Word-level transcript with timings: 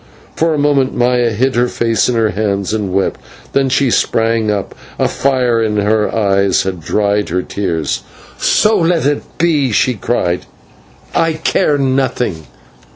For 0.35 0.55
a 0.55 0.57
moment 0.57 0.95
Maya 0.97 1.29
hid 1.29 1.53
her 1.53 1.67
face 1.67 2.09
in 2.09 2.15
her 2.15 2.31
hands 2.31 2.73
and 2.73 2.91
wept; 2.91 3.19
then 3.53 3.69
she 3.69 3.91
sprang 3.91 4.49
up, 4.49 4.73
and 4.97 5.05
a 5.05 5.07
fire 5.07 5.61
in 5.61 5.77
her 5.77 6.11
eyes 6.11 6.63
had 6.63 6.79
dried 6.81 7.29
her 7.29 7.43
tears. 7.43 8.01
"So 8.39 8.79
let 8.79 9.05
it 9.05 9.21
be," 9.37 9.71
she 9.71 9.93
cried, 9.93 10.47
"I 11.13 11.33
care 11.33 11.77
nothing. 11.77 12.47